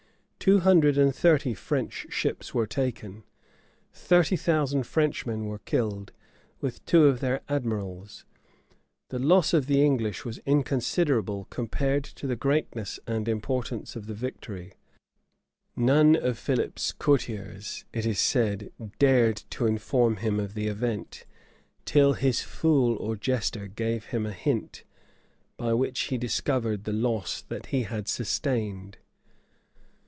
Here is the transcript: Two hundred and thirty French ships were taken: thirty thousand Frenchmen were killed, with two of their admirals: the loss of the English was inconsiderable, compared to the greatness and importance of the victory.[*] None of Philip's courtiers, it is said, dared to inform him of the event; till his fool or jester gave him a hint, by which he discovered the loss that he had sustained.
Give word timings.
Two 0.41 0.61
hundred 0.61 0.97
and 0.97 1.13
thirty 1.15 1.53
French 1.53 2.07
ships 2.09 2.51
were 2.51 2.65
taken: 2.65 3.23
thirty 3.93 4.35
thousand 4.35 4.87
Frenchmen 4.87 5.45
were 5.45 5.59
killed, 5.59 6.13
with 6.59 6.83
two 6.87 7.03
of 7.05 7.19
their 7.19 7.41
admirals: 7.47 8.25
the 9.09 9.19
loss 9.19 9.53
of 9.53 9.67
the 9.67 9.85
English 9.85 10.25
was 10.25 10.39
inconsiderable, 10.39 11.45
compared 11.51 12.03
to 12.05 12.25
the 12.25 12.35
greatness 12.35 12.99
and 13.05 13.27
importance 13.27 13.95
of 13.95 14.07
the 14.07 14.15
victory.[*] 14.15 14.73
None 15.75 16.15
of 16.15 16.39
Philip's 16.39 16.91
courtiers, 16.91 17.85
it 17.93 18.07
is 18.07 18.17
said, 18.17 18.71
dared 18.97 19.43
to 19.51 19.67
inform 19.67 20.15
him 20.15 20.39
of 20.39 20.55
the 20.55 20.65
event; 20.65 21.27
till 21.85 22.13
his 22.13 22.41
fool 22.41 22.95
or 22.95 23.15
jester 23.15 23.67
gave 23.67 24.05
him 24.05 24.25
a 24.25 24.33
hint, 24.33 24.85
by 25.55 25.71
which 25.75 25.99
he 26.09 26.17
discovered 26.17 26.85
the 26.85 26.93
loss 26.93 27.43
that 27.43 27.67
he 27.67 27.83
had 27.83 28.07
sustained. 28.07 28.97